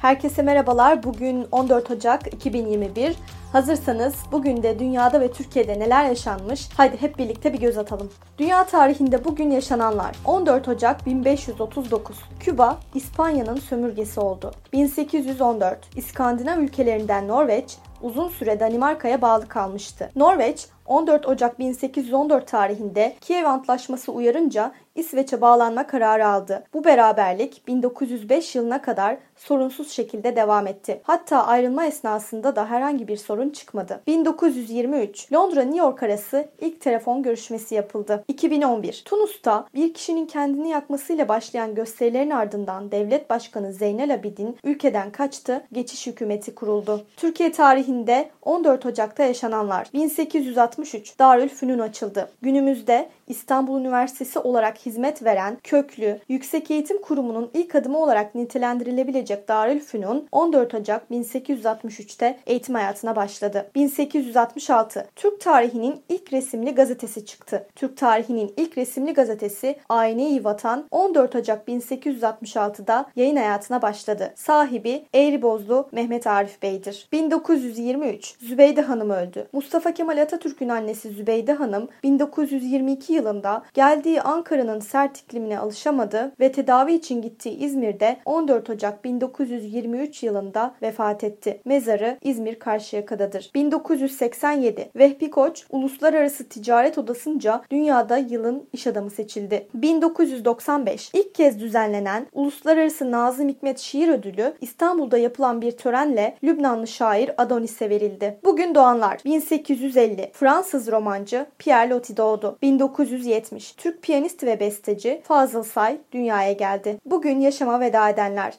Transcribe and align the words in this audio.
Herkese 0.00 0.42
merhabalar. 0.42 1.02
Bugün 1.02 1.46
14 1.52 1.90
Ocak 1.90 2.34
2021. 2.34 3.16
Hazırsanız 3.52 4.14
bugün 4.32 4.62
de 4.62 4.78
dünyada 4.78 5.20
ve 5.20 5.32
Türkiye'de 5.32 5.78
neler 5.78 6.04
yaşanmış? 6.04 6.68
Haydi 6.76 7.02
hep 7.02 7.18
birlikte 7.18 7.52
bir 7.52 7.60
göz 7.60 7.78
atalım. 7.78 8.10
Dünya 8.38 8.64
tarihinde 8.64 9.24
bugün 9.24 9.50
yaşananlar. 9.50 10.16
14 10.24 10.68
Ocak 10.68 11.06
1539. 11.06 12.16
Küba, 12.40 12.78
İspanya'nın 12.94 13.56
sömürgesi 13.56 14.20
oldu. 14.20 14.52
1814. 14.72 15.78
İskandinav 15.96 16.58
ülkelerinden 16.58 17.28
Norveç, 17.28 17.76
uzun 18.02 18.28
süre 18.28 18.60
Danimarka'ya 18.60 19.22
bağlı 19.22 19.48
kalmıştı. 19.48 20.10
Norveç 20.16 20.66
14 20.86 21.28
Ocak 21.28 21.58
1814 21.58 22.46
tarihinde 22.46 23.16
Kiev 23.20 23.44
Antlaşması 23.44 24.12
uyarınca 24.12 24.72
İsveç'e 24.94 25.40
bağlanma 25.40 25.86
kararı 25.86 26.28
aldı. 26.28 26.64
Bu 26.74 26.84
beraberlik 26.84 27.66
1905 27.66 28.54
yılına 28.54 28.82
kadar 28.82 29.16
sorunsuz 29.40 29.90
şekilde 29.90 30.36
devam 30.36 30.66
etti. 30.66 31.00
Hatta 31.02 31.46
ayrılma 31.46 31.86
esnasında 31.86 32.56
da 32.56 32.70
herhangi 32.70 33.08
bir 33.08 33.16
sorun 33.16 33.50
çıkmadı. 33.50 34.00
1923 34.06 35.32
Londra-New 35.32 35.78
York 35.78 36.02
arası 36.02 36.48
ilk 36.60 36.80
telefon 36.80 37.22
görüşmesi 37.22 37.74
yapıldı. 37.74 38.24
2011 38.28 39.02
Tunus'ta 39.04 39.66
bir 39.74 39.94
kişinin 39.94 40.26
kendini 40.26 40.68
yakmasıyla 40.68 41.28
başlayan 41.28 41.74
gösterilerin 41.74 42.30
ardından 42.30 42.90
devlet 42.90 43.30
başkanı 43.30 43.72
Zeynel 43.72 44.14
Abidin 44.14 44.56
ülkeden 44.64 45.12
kaçtı, 45.12 45.64
geçiş 45.72 46.06
hükümeti 46.06 46.54
kuruldu. 46.54 47.06
Türkiye 47.16 47.52
tarihinde 47.52 48.30
14 48.42 48.86
Ocak'ta 48.86 49.24
yaşananlar 49.24 49.86
1863 49.94 51.18
Darülfünun 51.18 51.78
açıldı. 51.78 52.30
Günümüzde 52.42 53.08
İstanbul 53.26 53.80
Üniversitesi 53.80 54.38
olarak 54.38 54.78
hizmet 54.78 55.24
veren 55.24 55.58
köklü 55.62 56.20
yüksek 56.28 56.70
eğitim 56.70 57.02
kurumunun 57.02 57.50
ilk 57.54 57.74
adımı 57.74 57.98
olarak 57.98 58.34
nitelendirilebilecek 58.34 59.29
Darülfünun 59.48 60.28
14 60.32 60.74
Ocak 60.74 61.10
1863'te 61.10 62.38
eğitim 62.46 62.74
hayatına 62.74 63.16
başladı. 63.16 63.70
1866 63.74 65.06
Türk 65.16 65.40
tarihinin 65.40 66.02
ilk 66.08 66.32
resimli 66.32 66.74
gazetesi 66.74 67.26
çıktı. 67.26 67.66
Türk 67.76 67.96
tarihinin 67.96 68.54
ilk 68.56 68.78
resimli 68.78 69.14
gazetesi 69.14 69.76
Ayne-i 69.88 70.44
Vatan 70.44 70.86
14 70.90 71.36
Ocak 71.36 71.68
1866'da 71.68 73.06
yayın 73.16 73.36
hayatına 73.36 73.82
başladı. 73.82 74.32
Sahibi 74.36 75.06
Eğribozlu 75.14 75.88
Mehmet 75.92 76.26
Arif 76.26 76.62
Bey'dir. 76.62 77.08
1923 77.12 78.36
Zübeyde 78.40 78.82
Hanım 78.82 79.10
öldü. 79.10 79.48
Mustafa 79.52 79.94
Kemal 79.94 80.22
Atatürk'ün 80.22 80.68
annesi 80.68 81.10
Zübeyde 81.10 81.52
Hanım 81.52 81.88
1922 82.02 83.12
yılında 83.12 83.62
geldiği 83.74 84.22
Ankara'nın 84.22 84.80
sert 84.80 85.18
iklimine 85.18 85.58
alışamadı 85.58 86.32
ve 86.40 86.52
tedavi 86.52 86.92
için 86.92 87.22
gittiği 87.22 87.58
İzmir'de 87.58 88.16
14 88.24 88.70
Ocak 88.70 89.04
1923 89.20 90.22
yılında 90.22 90.74
vefat 90.82 91.24
etti. 91.24 91.60
Mezarı 91.64 92.18
İzmir 92.22 92.58
Karşıyaka'dadır. 92.58 93.50
1987 93.54 94.90
Vehbi 94.96 95.30
Koç 95.30 95.66
Uluslararası 95.70 96.48
Ticaret 96.48 96.98
Odası'nca 96.98 97.62
dünyada 97.70 98.16
yılın 98.16 98.68
iş 98.72 98.86
adamı 98.86 99.10
seçildi. 99.10 99.66
1995 99.74 101.10
ilk 101.14 101.34
kez 101.34 101.60
düzenlenen 101.60 102.26
Uluslararası 102.32 103.10
Nazım 103.10 103.48
Hikmet 103.48 103.78
Şiir 103.78 104.08
Ödülü 104.08 104.54
İstanbul'da 104.60 105.18
yapılan 105.18 105.62
bir 105.62 105.72
törenle 105.72 106.36
Lübnanlı 106.44 106.86
şair 106.86 107.30
Adonis'e 107.42 107.90
verildi. 107.90 108.38
Bugün 108.44 108.74
doğanlar 108.74 109.20
1850 109.24 110.30
Fransız 110.32 110.90
romancı 110.90 111.46
Pierre 111.58 111.90
Loti 111.90 112.16
doğdu. 112.16 112.58
1970 112.62 113.72
Türk 113.72 114.02
piyanist 114.02 114.44
ve 114.44 114.60
besteci 114.60 115.20
Fazıl 115.24 115.62
Say 115.62 115.98
dünyaya 116.12 116.52
geldi. 116.52 116.98
Bugün 117.04 117.40
yaşama 117.40 117.80
veda 117.80 118.08
edenler 118.08 118.54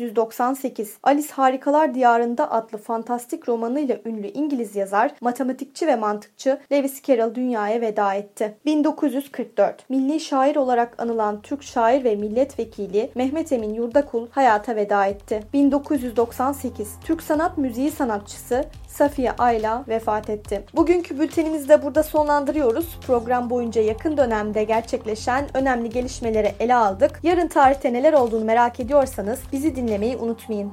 1898 0.00 0.98
Alice 1.02 1.32
Harikalar 1.32 1.94
Diyarında 1.94 2.50
adlı 2.50 2.78
fantastik 2.78 3.48
romanıyla 3.48 3.96
ünlü 4.04 4.26
İngiliz 4.26 4.76
yazar, 4.76 5.14
matematikçi 5.20 5.86
ve 5.86 5.96
mantıkçı 5.96 6.58
Lewis 6.72 7.02
Carroll 7.02 7.34
dünyaya 7.34 7.80
veda 7.80 8.14
etti. 8.14 8.56
1944 8.64 9.90
Milli 9.90 10.20
şair 10.20 10.56
olarak 10.56 11.02
anılan 11.02 11.42
Türk 11.42 11.62
şair 11.62 12.04
ve 12.04 12.16
milletvekili 12.16 13.10
Mehmet 13.14 13.52
Emin 13.52 13.74
Yurdakul 13.74 14.28
hayata 14.30 14.76
veda 14.76 15.06
etti. 15.06 15.42
1998 15.52 16.94
Türk 17.04 17.22
sanat 17.22 17.58
müziği 17.58 17.90
sanatçısı 17.90 18.64
Safiye 18.88 19.32
Ayla 19.32 19.84
vefat 19.88 20.30
etti. 20.30 20.64
Bugünkü 20.76 21.18
bültenimizi 21.18 21.68
de 21.68 21.82
burada 21.82 22.02
sonlandırıyoruz. 22.02 22.98
Program 23.06 23.50
boyunca 23.50 23.82
yakın 23.82 24.16
dönemde 24.16 24.64
gerçekleşen 24.64 25.56
önemli 25.56 25.90
gelişmeleri 25.90 26.52
ele 26.60 26.74
aldık. 26.74 27.20
Yarın 27.22 27.48
tarihte 27.48 27.92
neler 27.92 28.12
olduğunu 28.12 28.44
merak 28.44 28.80
ediyorsanız 28.80 29.40
bizi 29.52 29.75
dinlemeyi 29.76 30.16
unutmayın. 30.16 30.72